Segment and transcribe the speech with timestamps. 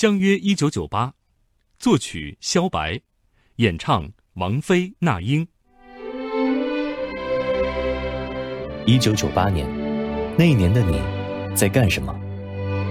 [0.00, 1.14] 相约一九九八，
[1.76, 3.00] 作曲萧白，
[3.56, 5.48] 演唱王菲、那英。
[8.86, 9.68] 一九九八年，
[10.36, 11.00] 那一年的你
[11.52, 12.14] 在干什么？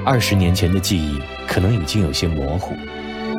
[0.05, 1.17] 二十年前的记忆
[1.47, 2.75] 可能已经有些模糊，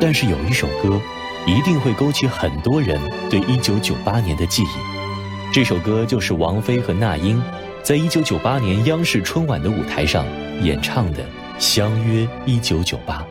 [0.01, 0.99] 但是有一首歌，
[1.45, 2.99] 一定会勾起很多人
[3.29, 5.53] 对一九九八年的记忆。
[5.53, 7.39] 这首歌就是王菲和那英
[7.83, 10.25] 在一九九八年央视春晚的舞台上
[10.63, 11.23] 演唱的
[11.59, 13.21] 《相约一九九八》。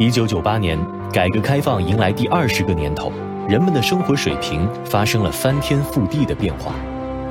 [0.00, 0.78] 一九九八年，
[1.12, 3.12] 改革开放迎来第二十个年头，
[3.46, 6.74] 人们的生活水平发生了翻天覆地的变化。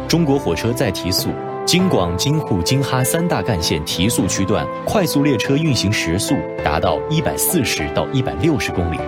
[0.08, 1.30] 中国火车在提速，
[1.66, 9.00] 京广、京沪、京哈三大干线提速区段快速列车运行时速达到一百四十到一百六十公里。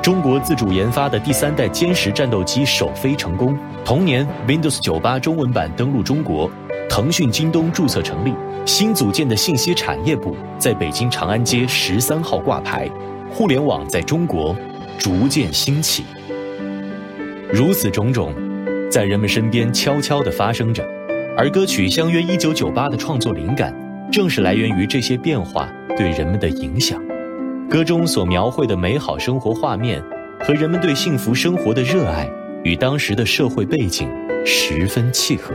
[0.00, 3.54] 中国自主研发的第三代歼十战斗机首飞成功。
[3.84, 6.50] 同年，Windows 九八中文版登陆中国，
[6.88, 8.32] 腾讯京东注册成立，
[8.64, 12.88] 新组建的信息产业部在北京长安街十三号挂牌。
[13.32, 14.54] 互联网在中国
[14.98, 16.04] 逐渐兴起，
[17.52, 18.34] 如此种种，
[18.90, 20.86] 在人们身边悄悄地发生着。
[21.36, 23.74] 而歌曲《相约一九九八》的创作灵感，
[24.12, 27.00] 正是来源于这些变化对人们的影响。
[27.70, 30.02] 歌中所描绘的美好生活画面
[30.40, 32.28] 和人们对幸福生活的热爱，
[32.64, 34.10] 与当时的社会背景
[34.44, 35.54] 十分契合。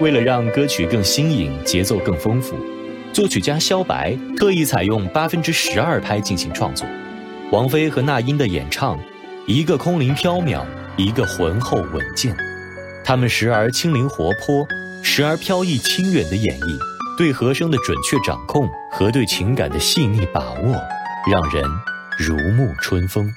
[0.00, 2.54] 为了让歌曲更新颖，节奏更丰富。
[3.12, 6.86] 作曲家萧白特意采用八分之十二拍进行创作，
[7.50, 8.98] 王菲和那英的演唱，
[9.46, 10.64] 一个空灵飘渺，
[10.96, 12.36] 一个浑厚稳健，
[13.04, 14.64] 他们时而轻灵活泼，
[15.02, 16.78] 时而飘逸清远的演绎，
[17.18, 20.80] 对和声的准确掌控和对情感的细腻把握，
[21.28, 21.64] 让人
[22.16, 23.34] 如沐春风。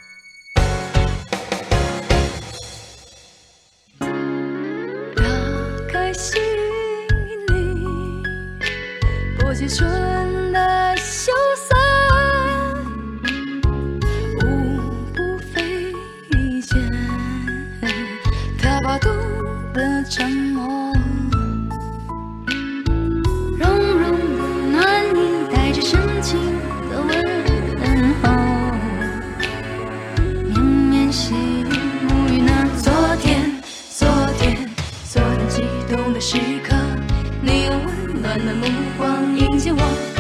[36.26, 36.74] 时刻
[37.42, 38.66] 你用温暖的目
[38.98, 40.13] 光迎接我。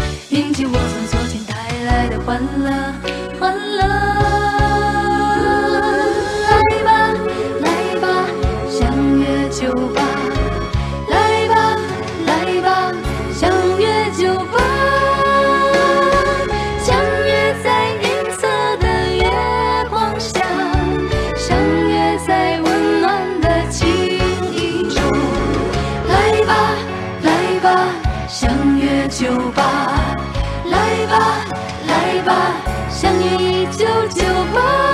[29.13, 30.17] 酒吧
[30.65, 31.45] 来吧
[31.85, 32.33] 来吧
[32.89, 34.92] 相约一九九八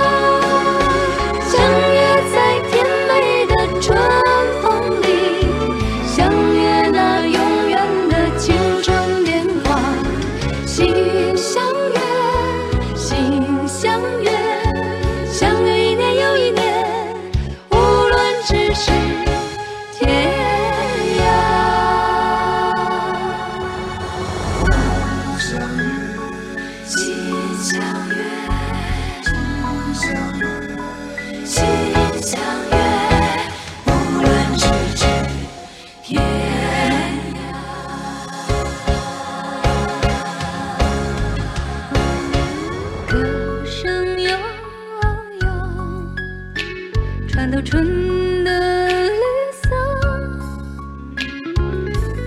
[47.62, 49.20] 春的绿
[49.52, 49.68] 色，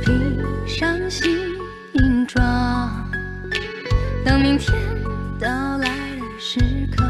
[0.05, 1.27] 披上新
[2.27, 2.43] 装，
[4.23, 4.77] 等明天
[5.39, 5.47] 到
[5.79, 6.59] 来的时
[6.95, 7.03] 刻，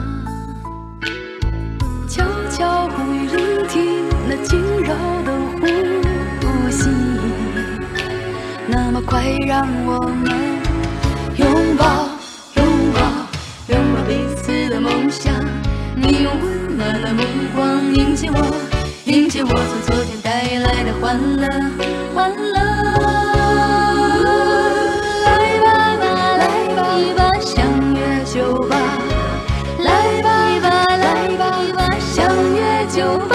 [2.08, 4.96] 悄悄不语，聆听那轻柔
[5.26, 5.32] 的
[6.42, 6.90] 呼吸，
[8.68, 10.32] 那么快让我们
[11.36, 12.08] 拥抱，
[12.56, 13.02] 拥抱，
[13.68, 15.34] 拥抱彼此的梦想。
[16.06, 17.24] 你用温暖的目
[17.56, 18.54] 光迎接我，
[19.06, 21.48] 迎接我从昨天带来的欢乐
[22.14, 22.60] 欢乐。
[25.24, 25.30] 来
[25.62, 25.66] 吧
[26.02, 26.04] 吧，
[26.38, 26.44] 来
[26.76, 26.78] 吧
[27.16, 27.56] 吧，相
[27.96, 28.36] 约酒
[28.68, 28.76] 吧。
[29.80, 30.28] 来吧
[30.62, 30.68] 吧，
[30.98, 31.06] 来
[31.38, 31.42] 吧
[31.74, 33.33] 吧，相约酒吧。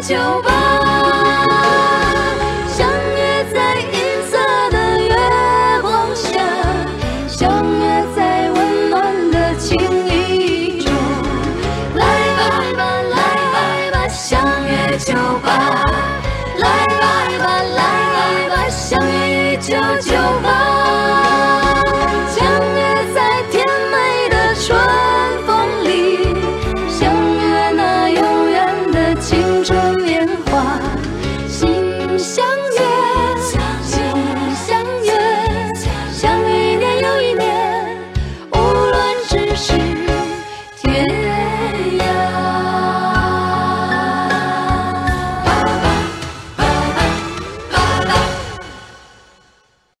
[0.00, 0.65] 酒吧。